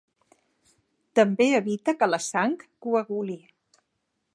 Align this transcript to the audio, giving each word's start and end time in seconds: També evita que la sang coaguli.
També 1.19 1.47
evita 1.59 1.95
que 2.01 2.09
la 2.13 2.21
sang 2.31 2.57
coaguli. 2.87 3.39